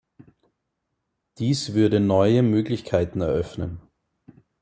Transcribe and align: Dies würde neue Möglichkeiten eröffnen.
Dies 1.37 1.73
würde 1.75 1.99
neue 1.99 2.41
Möglichkeiten 2.41 3.21
eröffnen. 3.21 3.79